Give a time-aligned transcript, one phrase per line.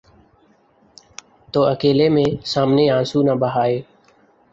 [1.53, 3.77] تو اکیلے میں، سامنے آنسو نہ بہائے۔